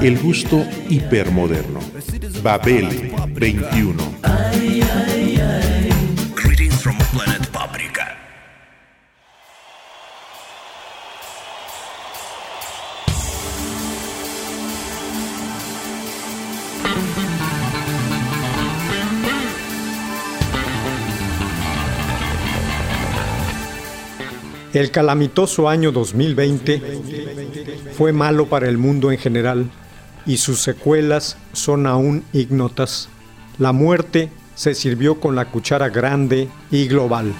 El 0.00 0.18
gusto 0.18 0.64
hipermoderno. 0.88 1.80
Babel 2.42 3.12
21. 3.28 4.14
Greetings 6.34 6.74
from 6.82 6.96
planet 7.12 7.46
Paprika. 7.48 8.16
El 24.72 24.90
calamitoso 24.90 25.68
año 25.68 25.92
2020 25.92 27.21
fue 27.96 28.12
malo 28.12 28.46
para 28.46 28.68
el 28.68 28.78
mundo 28.78 29.10
en 29.12 29.18
general 29.18 29.70
y 30.26 30.36
sus 30.36 30.60
secuelas 30.60 31.36
son 31.52 31.86
aún 31.86 32.24
ignotas. 32.32 33.08
La 33.58 33.72
muerte 33.72 34.30
se 34.54 34.74
sirvió 34.74 35.20
con 35.20 35.34
la 35.34 35.46
cuchara 35.46 35.88
grande 35.88 36.48
y 36.70 36.86
global. 36.86 37.32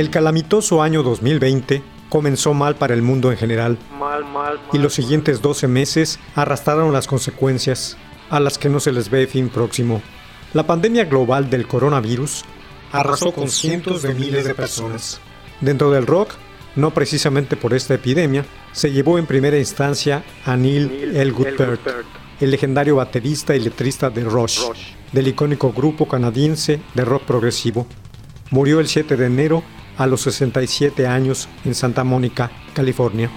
El 0.00 0.08
calamitoso 0.08 0.82
año 0.82 1.02
2020 1.02 1.82
comenzó 2.08 2.54
mal 2.54 2.76
para 2.76 2.94
el 2.94 3.02
mundo 3.02 3.30
en 3.30 3.36
general 3.36 3.76
y 4.72 4.78
los 4.78 4.94
siguientes 4.94 5.42
12 5.42 5.68
meses 5.68 6.18
arrastraron 6.34 6.90
las 6.90 7.06
consecuencias 7.06 7.98
a 8.30 8.40
las 8.40 8.56
que 8.56 8.70
no 8.70 8.80
se 8.80 8.92
les 8.92 9.10
ve 9.10 9.26
fin 9.26 9.50
próximo. 9.50 10.00
La 10.54 10.66
pandemia 10.66 11.04
global 11.04 11.50
del 11.50 11.66
coronavirus 11.66 12.46
arrasó 12.92 13.30
con 13.30 13.50
cientos 13.50 14.00
de 14.00 14.14
miles 14.14 14.46
de 14.46 14.54
personas. 14.54 15.20
Dentro 15.60 15.90
del 15.90 16.06
rock, 16.06 16.30
no 16.76 16.94
precisamente 16.94 17.56
por 17.56 17.74
esta 17.74 17.92
epidemia, 17.92 18.46
se 18.72 18.90
llevó 18.92 19.18
en 19.18 19.26
primera 19.26 19.58
instancia 19.58 20.24
a 20.46 20.56
Neil 20.56 21.14
Elgood 21.14 21.56
Peart, 21.58 21.80
el 22.40 22.50
legendario 22.50 22.96
baterista 22.96 23.54
y 23.54 23.60
letrista 23.60 24.08
de 24.08 24.24
Rush, 24.24 24.62
del 25.12 25.28
icónico 25.28 25.74
grupo 25.74 26.08
canadiense 26.08 26.80
de 26.94 27.04
rock 27.04 27.24
progresivo. 27.24 27.86
Murió 28.50 28.80
el 28.80 28.88
7 28.88 29.18
de 29.18 29.26
enero 29.26 29.62
a 30.00 30.06
los 30.06 30.22
67 30.22 31.06
años 31.06 31.46
en 31.66 31.74
Santa 31.74 32.04
Mónica, 32.04 32.50
California. 32.72 33.30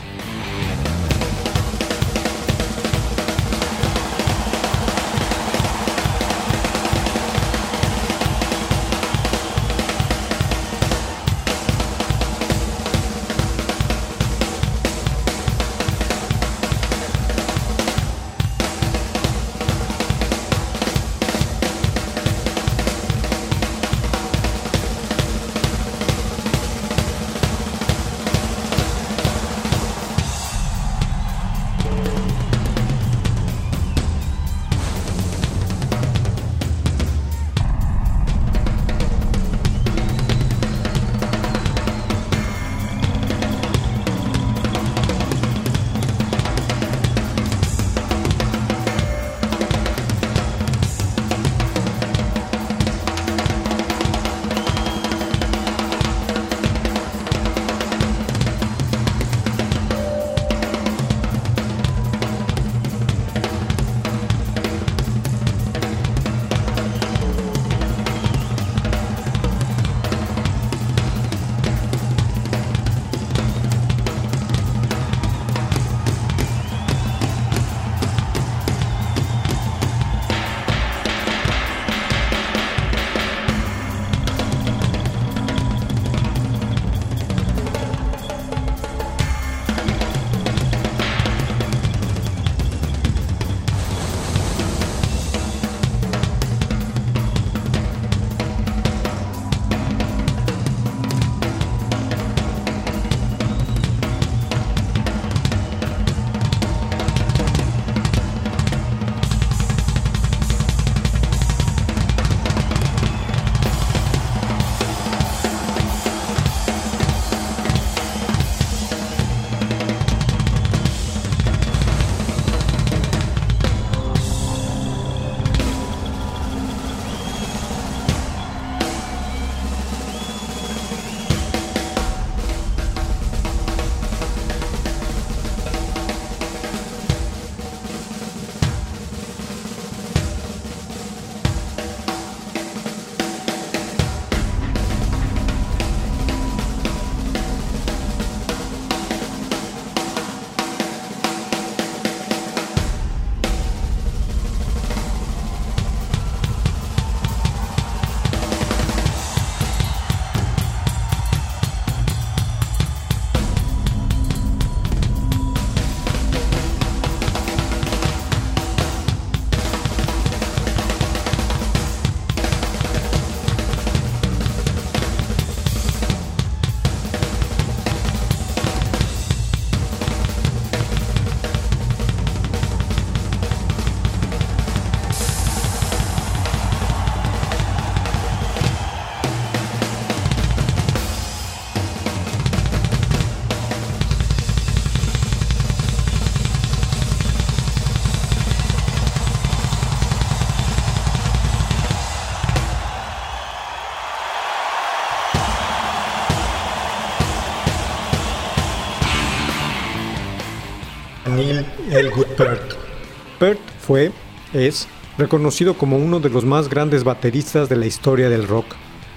Fue, 213.94 214.12
es, 214.54 214.88
reconocido 215.20 215.76
como 215.76 215.98
uno 215.98 216.20
de 216.20 216.32
los 216.32 216.46
más 216.46 216.68
grandes 216.68 217.04
bateristas 217.04 217.70
de 217.70 217.76
la 217.76 217.86
historia 217.86 218.28
del 218.28 218.48
rock. 218.48 218.66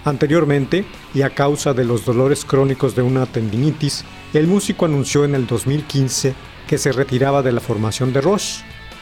Anteriormente, 0.05 0.85
y 1.15 1.23
a 1.23 1.31
causa 1.31 1.73
de 1.73 1.87
los 1.87 2.05
dolores 2.05 2.45
crónicos 2.45 2.95
de 2.95 3.01
una 3.01 3.25
tendinitis, 3.25 4.05
el 4.35 4.47
músico 4.47 4.85
anunció 4.85 5.25
en 5.25 5.35
el 5.35 5.47
2015 5.47 6.35
que 6.69 6.77
se 6.77 6.93
retiraba 6.93 7.41
de 7.41 7.53
la 7.53 7.63
formación 7.63 8.13
de 8.13 8.21
Rush, 8.21 8.59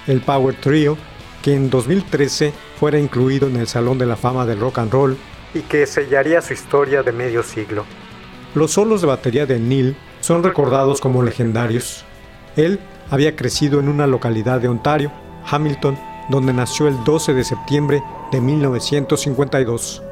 el 0.06 0.20
Power 0.20 0.54
Trio, 0.60 0.96
que 1.42 1.54
en 1.54 1.70
2013 1.70 2.52
fuera 2.78 3.00
incluido 3.00 3.48
en 3.48 3.56
el 3.56 3.66
Salón 3.66 3.98
de 3.98 4.06
la 4.06 4.14
Fama 4.14 4.46
del 4.46 4.60
Rock 4.60 4.78
and 4.78 4.92
Roll 4.92 5.16
y 5.54 5.62
que 5.62 5.86
sellaría 5.88 6.40
su 6.40 6.52
historia 6.52 7.02
de 7.02 7.10
medio 7.10 7.42
siglo. 7.42 7.84
Los 8.54 8.70
solos 8.70 9.00
de 9.00 9.08
batería 9.08 9.44
de 9.44 9.58
Neil 9.58 9.96
son 10.20 10.44
recordados 10.44 11.00
como 11.00 11.24
legendarios. 11.24 12.04
Él 12.54 12.78
había 13.10 13.34
crecido 13.34 13.80
en 13.80 13.88
una 13.88 14.06
localidad 14.06 14.60
de 14.60 14.68
Ontario, 14.68 15.10
Hamilton, 15.50 15.98
donde 16.28 16.52
nació 16.52 16.88
el 16.88 17.02
12 17.04 17.34
de 17.34 17.44
septiembre 17.44 18.02
de 18.32 18.40
1952. 18.40 20.03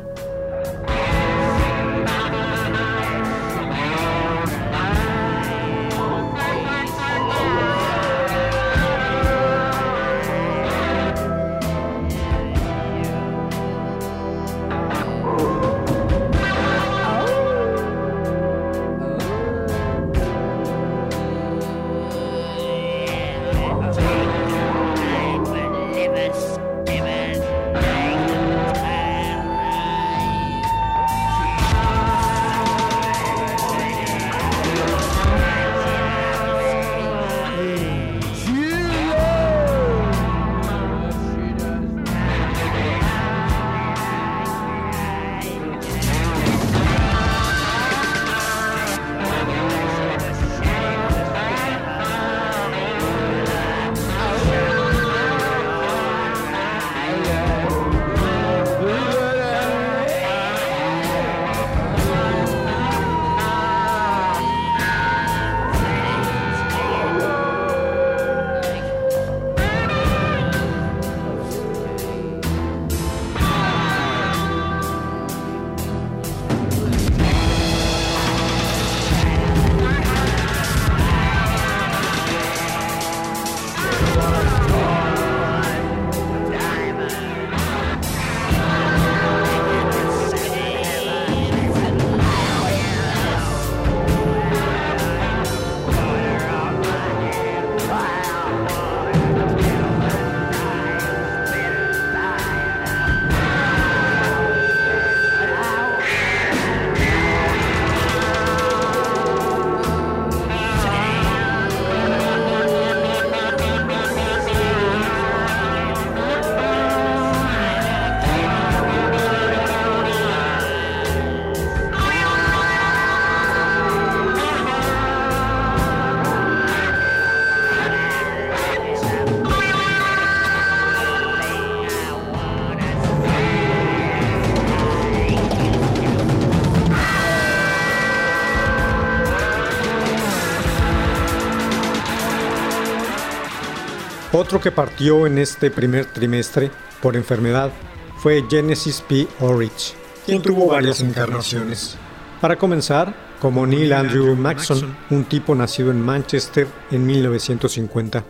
Otro 144.35 144.63
que 144.63 144.73
partió 144.73 145.27
en 145.27 145.37
este 145.37 145.71
primer 145.71 146.07
trimestre 146.07 146.71
por 147.03 147.17
enfermedad 147.17 147.71
fue 148.17 148.43
Genesis 148.49 149.03
P. 149.07 149.29
Orridge, 149.41 149.93
quien 150.25 150.41
tuvo 150.41 150.69
varias 150.69 151.03
encarnaciones. 151.03 151.97
Para 152.41 152.57
comenzar, 152.57 153.15
como 153.43 153.67
Neil 153.67 153.93
Andrew 153.93 154.35
Maxon, 154.35 154.97
un 155.11 155.25
tipo 155.25 155.55
nacido 155.55 155.91
en 155.91 156.01
Manchester 156.01 156.67
en 156.91 157.05
1950. 157.05 158.25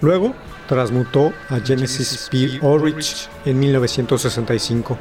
Luego, 0.00 0.34
transmutó 0.66 1.32
a 1.50 1.60
Genesis 1.60 2.28
P. 2.32 2.58
Orridge 2.60 3.28
en 3.44 3.60
1965. 3.60 4.98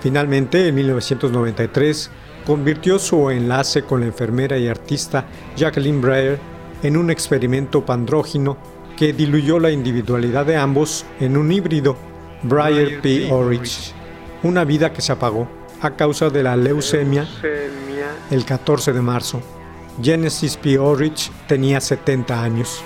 Finalmente, 0.00 0.66
en 0.66 0.74
1993, 0.74 2.10
convirtió 2.44 2.98
su 2.98 3.30
enlace 3.30 3.82
con 3.82 4.00
la 4.00 4.06
enfermera 4.06 4.58
y 4.58 4.66
artista 4.66 5.26
Jacqueline 5.56 6.00
Breyer 6.00 6.40
en 6.82 6.96
un 6.96 7.10
experimento 7.12 7.86
pandrógino 7.86 8.79
que 8.96 9.12
diluyó 9.12 9.58
la 9.58 9.70
individualidad 9.70 10.46
de 10.46 10.56
ambos 10.56 11.04
en 11.20 11.36
un 11.36 11.50
híbrido, 11.50 11.96
Briar 12.42 13.00
P. 13.02 13.30
Orridge, 13.30 13.92
una 14.42 14.64
vida 14.64 14.92
que 14.92 15.00
se 15.00 15.12
apagó 15.12 15.48
a 15.80 15.90
causa 15.96 16.28
de 16.30 16.42
la 16.42 16.56
leucemia 16.56 17.26
el 18.30 18.44
14 18.44 18.92
de 18.92 19.00
marzo. 19.00 19.42
Genesis 20.02 20.56
P. 20.56 20.78
Orridge 20.78 21.30
tenía 21.46 21.80
70 21.80 22.42
años. 22.42 22.82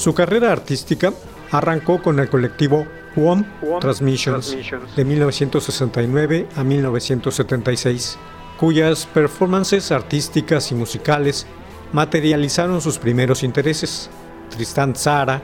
Su 0.00 0.14
carrera 0.14 0.50
artística 0.50 1.12
arrancó 1.50 2.00
con 2.00 2.20
el 2.20 2.30
colectivo 2.30 2.86
One 3.16 3.44
Transmissions 3.82 4.56
de 4.96 5.04
1969 5.04 6.48
a 6.56 6.64
1976, 6.64 8.16
cuyas 8.58 9.04
performances 9.04 9.92
artísticas 9.92 10.72
y 10.72 10.74
musicales 10.74 11.46
materializaron 11.92 12.80
sus 12.80 12.96
primeros 12.96 13.42
intereses. 13.42 14.08
Tristan 14.48 14.96
Zara, 14.96 15.42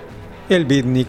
el 0.49 0.65
beatnik, 0.65 1.09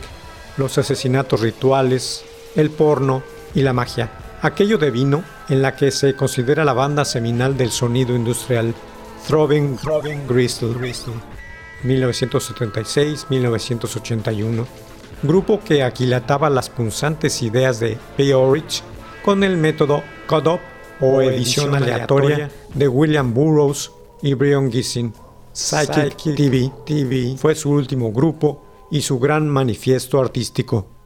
los 0.58 0.78
asesinatos 0.78 1.40
rituales, 1.40 2.26
el 2.54 2.70
porno 2.70 3.24
y 3.56 3.62
la 3.62 3.72
magia. 3.72 4.12
Aquello 4.42 4.78
de 4.78 4.92
vino 4.92 5.24
en 5.48 5.62
la 5.62 5.74
que 5.78 5.92
se 5.92 6.16
considera 6.18 6.66
la 6.66 6.74
banda 6.74 7.06
seminal 7.06 7.56
del 7.56 7.72
sonido 7.72 8.14
industrial, 8.14 8.76
Throbbing, 9.26 9.78
Throbbing 9.78 10.28
Gristle, 10.28 10.74
1976-1981, 11.84 14.66
grupo 15.24 15.60
que 15.60 15.82
aquilataba 15.84 16.50
las 16.50 16.70
punzantes 16.70 17.42
ideas 17.42 17.80
de 17.80 17.98
Peorich 18.16 18.84
con 19.24 19.44
el 19.44 19.58
método 19.58 20.04
cut-up 20.28 20.60
o 21.00 21.22
edición 21.22 21.76
aleatoria 21.76 22.50
de 22.74 22.88
William 22.88 23.32
Burroughs 23.34 23.92
y 24.22 24.34
Brian 24.34 24.72
Gissing. 24.72 25.14
Psychic 25.54 26.36
TV, 26.36 26.72
TV 26.86 27.36
fue 27.38 27.56
su 27.56 27.72
último 27.72 28.12
grupo 28.12 28.64
y 28.92 29.02
su 29.02 29.18
gran 29.20 29.50
manifiesto 29.50 30.22
artístico. 30.22 30.97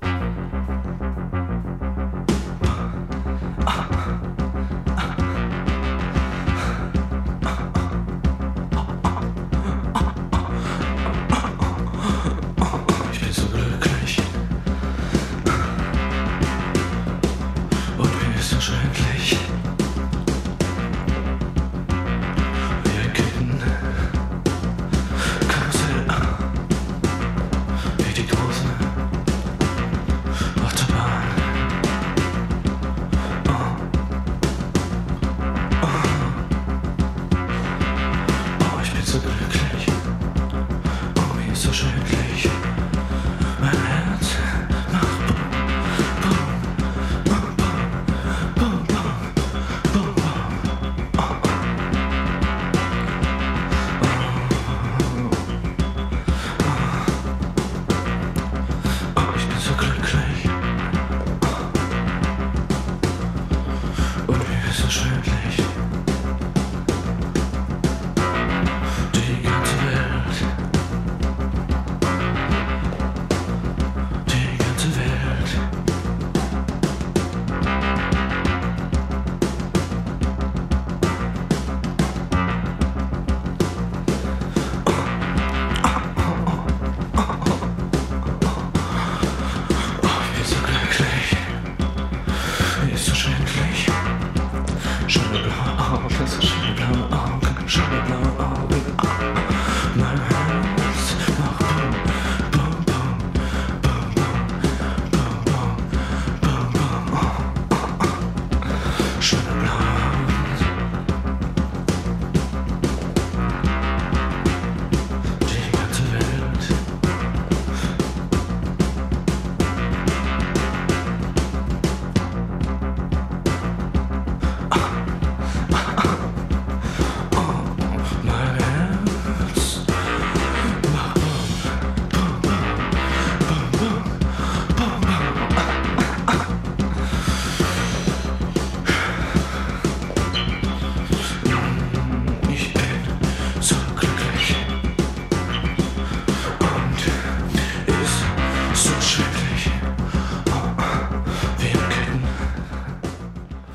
Shut 95.11 95.23
up, 95.25 95.43
oh, 95.43 96.07
listen, 96.21 96.39
shut 96.39 96.79
up, 96.79 97.09
oh, 97.11 97.39
come, 97.43 97.67
shut 97.67 97.83
up. 97.91 98.20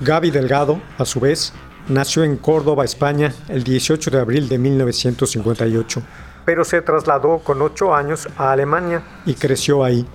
Gaby 0.06 0.30
Delgado, 0.30 0.80
a 0.98 1.04
su 1.04 1.18
vez, 1.18 1.52
nació 1.88 2.22
en 2.22 2.36
Córdoba, 2.36 2.84
España, 2.84 3.34
el 3.48 3.64
18 3.64 4.12
de 4.12 4.20
abril 4.20 4.48
de 4.48 4.56
1958, 4.56 6.00
pero 6.44 6.64
se 6.64 6.80
trasladó 6.80 7.40
con 7.40 7.60
8 7.60 7.92
años 7.92 8.28
a 8.38 8.52
Alemania 8.52 9.02
y 9.26 9.34
creció 9.34 9.82
ahí. 9.82 10.06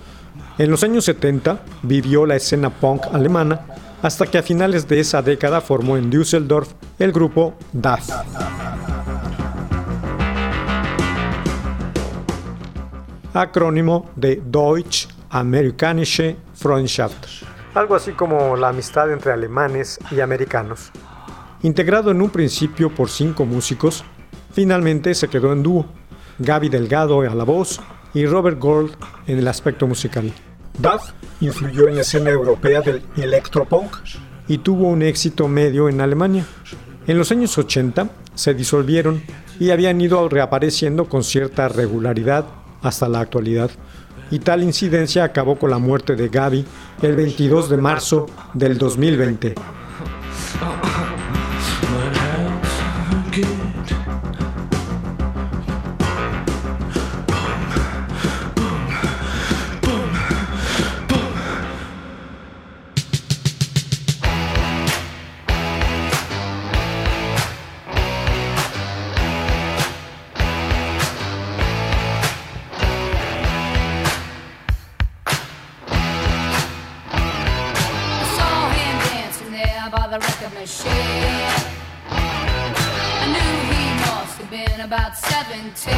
En 0.57 0.71
los 0.71 0.81
años 0.85 1.03
70 1.03 1.59
vivió 1.83 2.25
la 2.25 2.37
escena 2.37 2.69
punk 2.69 3.03
alemana 3.11 3.65
hasta 4.01 4.25
que 4.27 4.37
a 4.37 4.43
finales 4.43 4.87
de 4.87 5.01
esa 5.01 5.21
década 5.21 5.59
formó 5.59 5.97
en 5.97 6.09
Düsseldorf 6.09 6.71
el 6.97 7.11
grupo 7.11 7.55
DAF. 7.73 8.09
Acrónimo 13.33 14.09
de 14.15 14.41
Deutsch 14.41 15.09
Amerikanische 15.29 16.37
Freundschaft 16.53 17.50
algo 17.73 17.95
así 17.95 18.11
como 18.11 18.55
la 18.57 18.69
amistad 18.69 19.11
entre 19.11 19.31
alemanes 19.31 19.99
y 20.11 20.19
americanos. 20.19 20.91
Integrado 21.63 22.11
en 22.11 22.21
un 22.21 22.29
principio 22.29 22.93
por 22.93 23.09
cinco 23.09 23.45
músicos, 23.45 24.03
finalmente 24.51 25.13
se 25.13 25.27
quedó 25.27 25.53
en 25.53 25.63
dúo, 25.63 25.85
Gaby 26.39 26.69
Delgado 26.69 27.21
a 27.21 27.35
la 27.35 27.43
voz 27.43 27.79
y 28.13 28.25
Robert 28.25 28.59
Gold 28.59 28.95
en 29.27 29.37
el 29.37 29.47
aspecto 29.47 29.87
musical. 29.87 30.33
Duff 30.79 31.11
influyó 31.39 31.87
en 31.87 31.95
la 31.95 32.01
escena 32.01 32.29
europea 32.29 32.81
del 32.81 33.03
electropunk 33.15 33.95
y 34.47 34.57
tuvo 34.57 34.87
un 34.87 35.01
éxito 35.01 35.47
medio 35.47 35.87
en 35.87 36.01
Alemania. 36.01 36.45
En 37.07 37.17
los 37.17 37.31
años 37.31 37.57
80 37.57 38.09
se 38.33 38.53
disolvieron 38.53 39.21
y 39.59 39.71
habían 39.71 40.01
ido 40.01 40.27
reapareciendo 40.27 41.05
con 41.05 41.23
cierta 41.23 41.67
regularidad 41.67 42.45
hasta 42.81 43.07
la 43.07 43.19
actualidad 43.19 43.69
y 44.31 44.39
tal 44.39 44.63
incidencia 44.63 45.23
acabó 45.23 45.57
con 45.57 45.69
la 45.69 45.77
muerte 45.77 46.15
de 46.15 46.29
Gaby 46.29 46.65
el 47.01 47.15
22 47.15 47.69
de 47.69 47.77
marzo 47.77 48.25
del 48.53 48.77
2020. 48.77 49.55
been 84.51 84.81
about 84.81 85.15
17. 85.15 85.93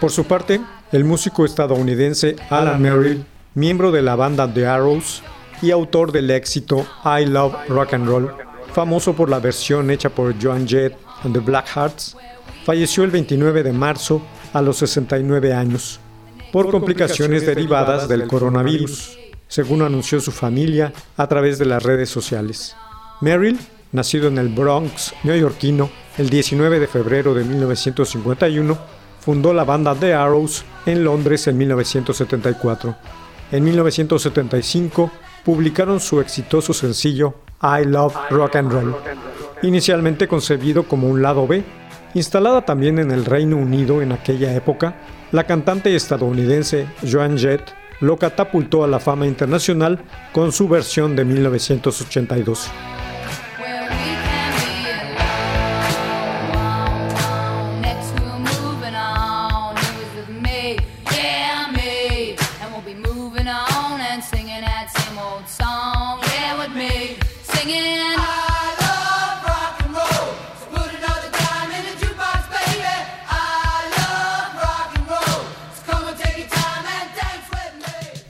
Por 0.01 0.11
su 0.11 0.25
parte, 0.25 0.61
el 0.93 1.05
músico 1.05 1.45
estadounidense 1.45 2.37
Alan 2.49 2.81
Merrill, 2.81 3.27
miembro 3.55 3.93
de 3.93 4.01
la 4.01 4.17
banda 4.17 4.53
The 4.53 4.67
Arrows 4.67 5.23
y 5.61 5.73
autor 5.73 6.11
del 6.11 6.31
éxito 6.31 6.87
I 7.05 7.27
Love 7.27 7.55
Rock 7.69 7.93
and 7.93 8.09
Roll, 8.09 8.33
famoso 8.73 9.15
por 9.15 9.29
la 9.29 9.41
versión 9.41 9.91
hecha 9.91 10.09
por 10.09 10.35
Joan 10.43 10.67
Jett 10.67 10.97
and 11.23 11.35
the 11.35 11.41
Blackhearts, 11.41 12.17
falleció 12.65 13.05
el 13.05 13.11
29 13.11 13.63
de 13.63 13.73
marzo 13.75 14.23
a 14.55 14.63
los 14.63 14.79
69 14.79 15.53
años 15.53 16.01
por 16.51 16.71
complicaciones 16.71 17.45
derivadas 17.45 18.09
del 18.09 18.27
coronavirus, 18.27 19.19
según 19.49 19.83
anunció 19.83 20.19
su 20.21 20.33
familia 20.33 20.95
a 21.19 21.27
través 21.27 21.59
de 21.59 21.67
las 21.67 21.83
redes 21.83 22.09
sociales. 22.09 22.75
Merrill, 23.21 23.59
nacido 23.93 24.29
en 24.29 24.39
el 24.39 24.49
Bronx 24.49 25.13
neoyorquino 25.25 25.91
el 26.17 26.31
19 26.31 26.81
de 26.81 26.87
febrero 26.87 27.35
de 27.35 27.45
1951, 27.45 28.79
fundó 29.21 29.53
la 29.53 29.65
banda 29.65 29.95
The 29.95 30.15
Arrows 30.15 30.65
en 30.87 31.05
Londres 31.05 31.47
en 31.47 31.59
1974. 31.59 32.97
En 33.53 33.65
1975 33.65 35.11
publicaron 35.45 36.01
su 36.01 36.21
exitoso 36.21 36.73
sencillo 36.73 37.35
I 37.63 37.85
Love 37.85 38.17
Rock 38.31 38.57
and 38.57 38.73
Roll, 38.73 38.97
inicialmente 39.63 40.27
concebido 40.27 40.85
como 40.85 41.09
un 41.09 41.23
lado 41.23 41.47
B. 41.47 41.63
Instalada 42.15 42.65
también 42.65 42.99
en 42.99 43.11
el 43.11 43.25
Reino 43.25 43.57
Unido 43.57 44.03
en 44.03 44.13
aquella 44.13 44.55
época, 44.55 44.97
la 45.33 45.45
cantante 45.45 45.95
estadounidense 45.95 46.87
Joan 47.09 47.39
Jett 47.39 47.63
lo 48.01 48.17
catapultó 48.17 48.83
a 48.83 48.89
la 48.89 48.99
fama 48.99 49.27
internacional 49.27 50.01
con 50.33 50.53
su 50.53 50.69
versión 50.69 51.15
de 51.15 51.25
1982. 51.25 52.71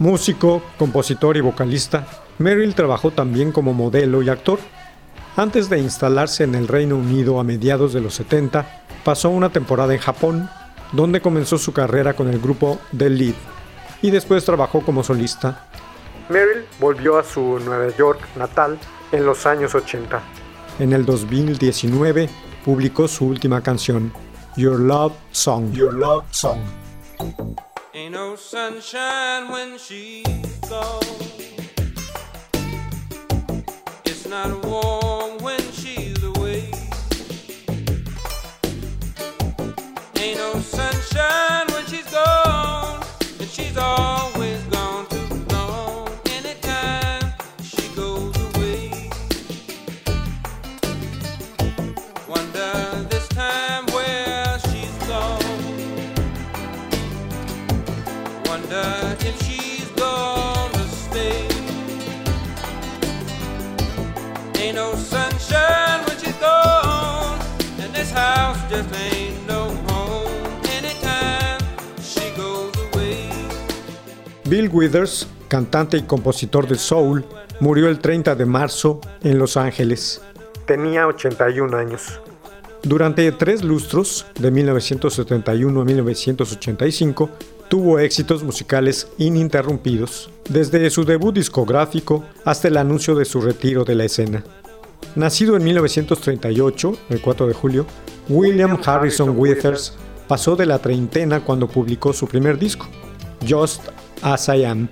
Músico, 0.00 0.62
compositor 0.78 1.36
y 1.36 1.42
vocalista, 1.42 2.06
Merrill 2.38 2.74
trabajó 2.74 3.10
también 3.10 3.52
como 3.52 3.74
modelo 3.74 4.22
y 4.22 4.30
actor. 4.30 4.58
Antes 5.36 5.68
de 5.68 5.78
instalarse 5.78 6.42
en 6.42 6.54
el 6.54 6.68
Reino 6.68 6.96
Unido 6.96 7.38
a 7.38 7.44
mediados 7.44 7.92
de 7.92 8.00
los 8.00 8.14
70, 8.14 8.84
pasó 9.04 9.28
una 9.28 9.50
temporada 9.50 9.92
en 9.92 10.00
Japón, 10.00 10.48
donde 10.92 11.20
comenzó 11.20 11.58
su 11.58 11.74
carrera 11.74 12.14
con 12.14 12.30
el 12.30 12.40
grupo 12.40 12.78
The 12.96 13.10
Lead, 13.10 13.34
y 14.00 14.10
después 14.10 14.42
trabajó 14.42 14.80
como 14.80 15.04
solista. 15.04 15.68
Merrill 16.30 16.64
volvió 16.80 17.18
a 17.18 17.22
su 17.22 17.58
Nueva 17.58 17.94
York 17.94 18.20
natal 18.36 18.78
en 19.12 19.26
los 19.26 19.44
años 19.44 19.74
80. 19.74 20.18
En 20.78 20.94
el 20.94 21.04
2019 21.04 22.30
publicó 22.64 23.06
su 23.06 23.26
última 23.26 23.60
canción, 23.60 24.10
Your 24.56 24.80
Love 24.80 25.12
Song. 25.30 25.74
Ain't 27.92 28.12
no 28.14 28.36
sunshine 28.36 29.48
when 29.48 29.76
she's 29.76 30.24
gone. 30.68 31.02
It's 34.04 34.28
not 34.28 34.64
warm 34.64 35.38
when 35.38 35.60
she's 35.72 36.09
Bill 74.50 74.68
Withers, 74.72 75.28
cantante 75.46 75.96
y 75.96 76.02
compositor 76.02 76.66
de 76.66 76.74
soul, 76.74 77.24
murió 77.60 77.88
el 77.88 78.00
30 78.00 78.34
de 78.34 78.46
marzo 78.46 79.00
en 79.22 79.38
Los 79.38 79.56
Ángeles. 79.56 80.20
Tenía 80.66 81.06
81 81.06 81.76
años. 81.76 82.20
Durante 82.82 83.30
tres 83.30 83.62
lustros, 83.62 84.26
de 84.40 84.50
1971 84.50 85.80
a 85.80 85.84
1985, 85.84 87.30
tuvo 87.68 88.00
éxitos 88.00 88.42
musicales 88.42 89.06
ininterrumpidos, 89.18 90.32
desde 90.48 90.90
su 90.90 91.04
debut 91.04 91.32
discográfico 91.32 92.24
hasta 92.44 92.66
el 92.66 92.76
anuncio 92.76 93.14
de 93.14 93.26
su 93.26 93.40
retiro 93.40 93.84
de 93.84 93.94
la 93.94 94.06
escena. 94.06 94.42
Nacido 95.14 95.56
en 95.56 95.62
1938, 95.62 96.96
el 97.10 97.20
4 97.20 97.46
de 97.46 97.54
julio, 97.54 97.86
William 98.28 98.76
Harrison 98.84 99.32
Withers 99.38 99.94
pasó 100.26 100.56
de 100.56 100.66
la 100.66 100.80
treintena 100.80 101.44
cuando 101.44 101.68
publicó 101.68 102.12
su 102.12 102.26
primer 102.26 102.58
disco, 102.58 102.88
Just 103.46 103.82
As 104.22 104.48
I 104.48 104.64
Am. 104.64 104.88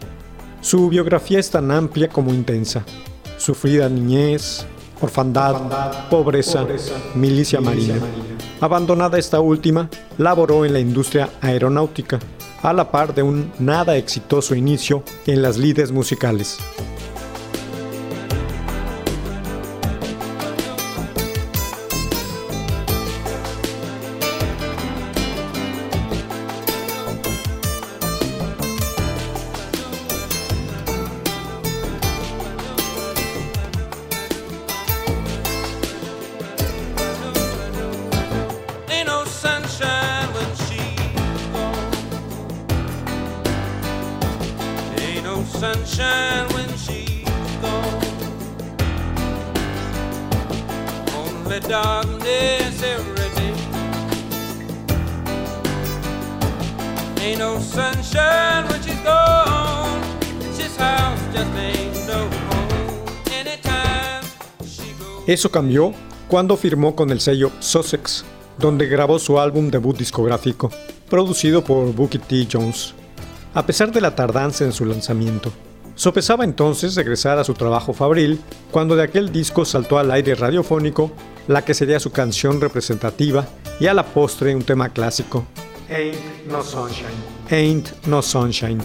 Su 0.61 0.89
biografía 0.89 1.39
es 1.39 1.51
tan 1.51 1.71
amplia 1.71 2.09
como 2.09 2.33
intensa. 2.33 2.85
Sufrida 3.37 3.89
niñez, 3.89 4.67
orfandad, 5.01 6.09
pobreza, 6.11 6.67
milicia 7.15 7.61
marina. 7.61 7.95
Abandonada 8.61 9.19
esta 9.19 9.41
última, 9.41 9.89
laboró 10.17 10.65
en 10.65 10.73
la 10.73 10.81
industria 10.81 11.31
aeronáutica 11.41 12.19
a 12.63 12.73
la 12.73 12.91
par 12.91 13.15
de 13.15 13.23
un 13.23 13.53
nada 13.59 13.97
exitoso 13.97 14.55
inicio 14.55 15.05
en 15.27 15.43
las 15.43 15.57
lides 15.57 15.93
musicales. 15.93 16.59
Eso 65.27 65.51
cambió 65.51 65.93
cuando 66.27 66.57
firmó 66.57 66.97
con 66.97 67.11
el 67.11 67.21
sello 67.21 67.53
Sussex, 67.61 68.25
donde 68.57 68.87
grabó 68.87 69.19
su 69.19 69.39
álbum 69.39 69.69
debut 69.71 69.99
discográfico, 69.99 70.71
producido 71.11 71.63
por 71.63 71.93
Bookie 71.93 72.19
T. 72.19 72.49
Jones. 72.51 72.95
A 73.53 73.67
pesar 73.67 73.93
de 73.93 74.01
la 74.01 74.15
tardanza 74.15 74.65
en 74.65 74.73
su 74.73 74.87
lanzamiento, 74.87 75.53
sopesaba 75.99 76.45
entonces 76.45 76.95
regresar 76.95 77.41
a 77.41 77.45
su 77.45 77.55
trabajo 77.55 77.93
fabril 77.93 78.41
cuando 78.71 78.95
de 78.95 79.03
aquel 79.03 79.33
disco 79.33 79.65
saltó 79.65 79.99
al 79.99 80.13
aire 80.13 80.37
radiofónico 80.37 81.11
la 81.49 81.65
que 81.65 81.75
sería 81.75 81.99
su 81.99 82.13
canción 82.13 82.61
representativa 82.61 83.49
y 83.81 83.89
a 83.89 83.95
la 83.95 84.05
postre 84.07 84.55
un 84.55 84.63
tema 84.63 84.91
clásico, 84.91 85.45
Ain't 85.91 86.17
No 86.49 86.63
Sunshine. 86.63 87.09
Ain't 87.51 88.07
No 88.07 88.23
Sunshine. 88.23 88.81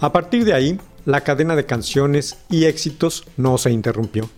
A 0.00 0.12
partir 0.12 0.44
de 0.44 0.52
ahí, 0.52 0.80
la 1.06 1.22
cadena 1.22 1.56
de 1.56 1.64
canciones 1.64 2.36
y 2.50 2.66
éxitos 2.66 3.24
no 3.36 3.56
se 3.56 3.70
interrumpió. 3.70 4.28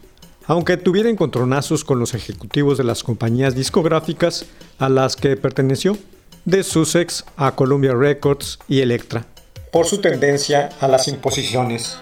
Aunque 0.46 0.76
tuviera 0.76 1.10
encontronazos 1.10 1.84
con 1.84 1.98
los 1.98 2.14
ejecutivos 2.14 2.78
de 2.78 2.84
las 2.84 3.02
compañías 3.02 3.54
discográficas 3.54 4.46
a 4.78 4.88
las 4.88 5.16
que 5.16 5.36
perteneció, 5.36 5.98
de 6.44 6.62
Sussex 6.62 7.24
a 7.36 7.54
Columbia 7.54 7.94
Records 7.94 8.58
y 8.68 8.80
Elektra, 8.80 9.26
por 9.72 9.86
su 9.86 10.00
tendencia 10.00 10.70
a 10.80 10.88
las 10.88 11.08
imposiciones. 11.08 11.98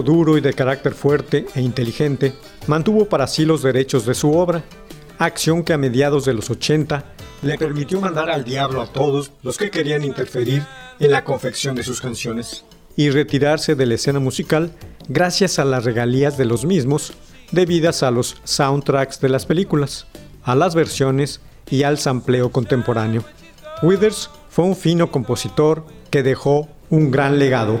Duro 0.00 0.38
y 0.38 0.40
de 0.40 0.54
carácter 0.54 0.94
fuerte 0.94 1.44
e 1.54 1.60
inteligente, 1.60 2.32
mantuvo 2.66 3.04
para 3.04 3.26
sí 3.26 3.44
los 3.44 3.62
derechos 3.62 4.06
de 4.06 4.14
su 4.14 4.32
obra, 4.32 4.64
acción 5.18 5.62
que 5.62 5.74
a 5.74 5.78
mediados 5.78 6.24
de 6.24 6.32
los 6.32 6.48
80 6.48 7.04
le 7.42 7.58
permitió 7.58 8.00
mandar 8.00 8.30
al 8.30 8.44
diablo 8.44 8.80
a 8.80 8.86
todos 8.86 9.32
los 9.42 9.58
que 9.58 9.70
querían 9.70 10.04
interferir 10.04 10.62
en 10.98 11.10
la 11.10 11.24
confección 11.24 11.74
de 11.74 11.82
sus 11.82 12.00
canciones 12.00 12.64
y 12.96 13.10
retirarse 13.10 13.74
de 13.74 13.86
la 13.86 13.94
escena 13.94 14.20
musical 14.20 14.72
gracias 15.08 15.58
a 15.58 15.64
las 15.64 15.84
regalías 15.84 16.38
de 16.38 16.44
los 16.44 16.64
mismos 16.64 17.12
debidas 17.50 18.02
a 18.02 18.10
los 18.10 18.36
soundtracks 18.44 19.20
de 19.20 19.28
las 19.28 19.44
películas, 19.44 20.06
a 20.42 20.54
las 20.54 20.74
versiones 20.74 21.40
y 21.70 21.82
al 21.82 21.98
sampleo 21.98 22.50
contemporáneo. 22.50 23.24
Withers 23.82 24.30
fue 24.48 24.64
un 24.64 24.76
fino 24.76 25.10
compositor 25.10 25.84
que 26.10 26.22
dejó 26.22 26.68
un 26.90 27.10
gran 27.10 27.38
legado. 27.38 27.80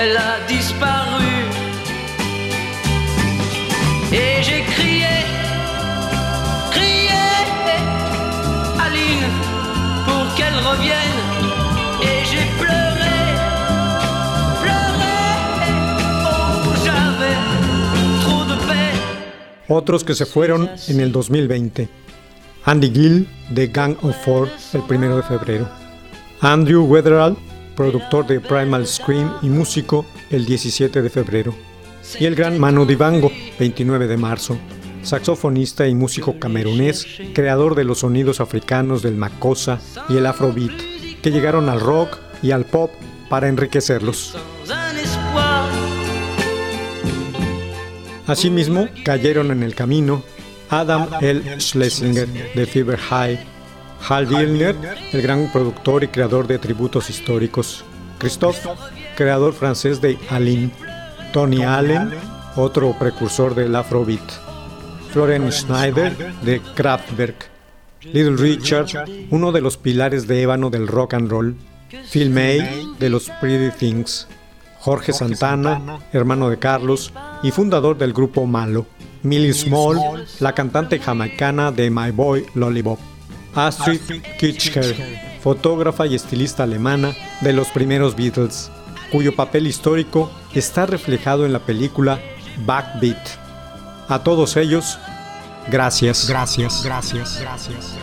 elle 0.00 0.16
a 0.16 0.32
disparu. 0.48 1.34
Et 4.12 4.42
j'ai 4.46 4.62
crié, 4.74 5.14
crié, 6.74 7.22
Aline, 8.84 9.28
pour 10.06 10.24
qu'elle 10.36 10.58
revienne. 10.70 11.20
Et 12.08 12.18
j'ai 12.30 12.46
pleuré, 12.60 13.18
pleuré, 14.62 15.18
oh 16.28 16.72
j'avais 16.84 17.38
trop 18.24 18.44
de 18.52 18.56
peine. 18.68 19.00
Otros 19.68 20.02
que 20.04 20.14
se 20.14 20.24
fueron 20.24 20.62
en 20.92 20.98
el 20.98 21.12
2020. 21.12 21.86
Andy 22.66 22.90
Gill 22.94 23.26
de 23.50 23.66
Gang 23.66 23.94
of 24.02 24.16
Four 24.24 24.48
el 24.74 24.82
1 24.88 25.16
de 25.16 25.22
febrero. 25.22 25.66
Andrew 26.42 26.84
Weatherall, 26.86 27.36
productor 27.80 28.26
de 28.26 28.40
Primal 28.40 28.86
Scream 28.86 29.38
y 29.40 29.48
músico 29.48 30.04
el 30.28 30.44
17 30.44 31.00
de 31.00 31.08
febrero. 31.08 31.54
Y 32.18 32.26
el 32.26 32.34
gran 32.34 32.58
Manu 32.58 32.84
Dibango, 32.84 33.32
29 33.58 34.06
de 34.06 34.18
marzo, 34.18 34.58
saxofonista 35.02 35.88
y 35.88 35.94
músico 35.94 36.38
camerunés, 36.38 37.06
creador 37.32 37.74
de 37.74 37.84
los 37.84 38.00
sonidos 38.00 38.42
africanos 38.42 39.00
del 39.00 39.14
makossa 39.14 39.80
y 40.10 40.18
el 40.18 40.26
afrobeat, 40.26 40.78
que 41.22 41.30
llegaron 41.30 41.70
al 41.70 41.80
rock 41.80 42.18
y 42.42 42.50
al 42.50 42.66
pop 42.66 42.90
para 43.30 43.48
enriquecerlos. 43.48 44.36
Asimismo, 48.26 48.88
cayeron 49.06 49.52
en 49.52 49.62
el 49.62 49.74
camino 49.74 50.22
Adam 50.68 51.08
L. 51.22 51.58
Schlesinger 51.58 52.28
de 52.28 52.66
Fever 52.66 52.98
High, 52.98 53.38
Hal 54.08 54.26
Wilner, 54.26 54.76
el 55.12 55.22
gran 55.22 55.50
productor 55.52 56.04
y 56.04 56.08
creador 56.08 56.46
de 56.46 56.58
tributos 56.58 57.10
históricos, 57.10 57.84
Christophe, 58.18 58.68
creador 59.16 59.52
francés 59.52 60.00
de 60.00 60.18
Aline, 60.30 60.70
Tony 61.32 61.62
Allen, 61.62 62.10
otro 62.56 62.94
precursor 62.98 63.54
del 63.54 63.74
Afrobeat, 63.76 64.20
Florence 65.12 65.60
Schneider 65.60 66.34
de 66.42 66.60
Kraftwerk, 66.74 67.48
Little 68.02 68.36
Richard, 68.36 68.88
uno 69.30 69.52
de 69.52 69.60
los 69.60 69.76
pilares 69.76 70.26
de 70.26 70.42
ébano 70.42 70.70
del 70.70 70.88
rock 70.88 71.14
and 71.14 71.30
roll, 71.30 71.56
Phil 72.10 72.30
May 72.30 72.86
de 72.98 73.10
los 73.10 73.30
Pretty 73.40 73.76
Things, 73.76 74.26
Jorge 74.80 75.12
Santana, 75.12 76.00
hermano 76.12 76.48
de 76.48 76.58
Carlos 76.58 77.12
y 77.42 77.50
fundador 77.50 77.98
del 77.98 78.12
grupo 78.12 78.46
Malo, 78.46 78.86
Millie 79.22 79.52
Small, 79.52 80.26
la 80.40 80.54
cantante 80.54 80.98
jamaicana 80.98 81.70
de 81.70 81.90
My 81.90 82.10
Boy 82.10 82.46
Lollipop, 82.54 82.98
Astrid 83.54 84.00
Kitschker, 84.38 85.38
fotógrafa 85.42 86.06
y 86.06 86.14
estilista 86.14 86.62
alemana 86.62 87.14
de 87.40 87.52
los 87.52 87.68
primeros 87.68 88.14
Beatles, 88.14 88.70
cuyo 89.10 89.34
papel 89.34 89.66
histórico 89.66 90.30
está 90.54 90.86
reflejado 90.86 91.44
en 91.46 91.52
la 91.52 91.60
película 91.60 92.20
Backbeat. 92.64 93.28
A 94.08 94.22
todos 94.22 94.56
ellos, 94.56 94.98
gracias, 95.68 96.28
gracias, 96.28 96.82
gracias, 96.84 97.40
gracias. 97.40 97.96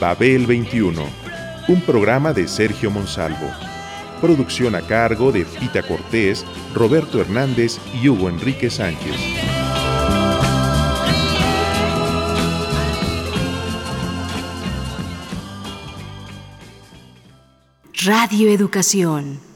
Babel 0.00 0.46
21, 0.46 1.02
un 1.66 1.80
programa 1.80 2.32
de 2.32 2.46
Sergio 2.46 2.90
Monsalvo. 2.90 3.67
Producción 4.20 4.74
a 4.74 4.82
cargo 4.82 5.32
de 5.32 5.44
Pita 5.44 5.82
Cortés, 5.82 6.44
Roberto 6.74 7.20
Hernández 7.20 7.78
y 8.02 8.08
Hugo 8.08 8.28
Enrique 8.28 8.70
Sánchez. 8.70 9.14
Radio 18.04 18.48
Educación. 18.48 19.47